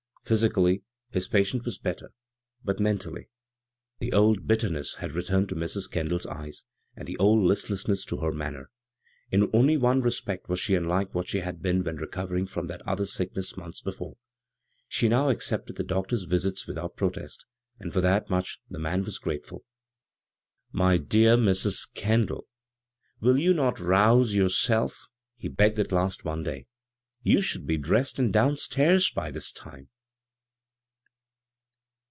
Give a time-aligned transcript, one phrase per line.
[0.23, 2.13] Physically his patient was better;
[2.63, 3.27] but mentally—
[3.97, 5.91] 1 The old bitterness had returned to Mrs.
[5.91, 6.63] Kendall's eyes,
[6.95, 8.69] and the old listlessness to her manner.
[9.29, 12.79] In only one respect was she unlike what she had been when recovering from that
[12.85, 14.15] "■*— r sickness months before:
[14.87, 17.45] she now ac ed the doctor's visits without protest,
[17.77, 19.65] and hat much the man was grateful.
[20.71, 21.93] My dear Mrs.
[21.93, 22.47] Kendall,
[23.19, 26.43] will you not rouse »58 _iv, Goog[c CROSS CURRENTS yourself?" he begged at last, one
[26.43, 26.67] day."
[27.25, 29.89] Yoa should be dressed and down stairs by this time."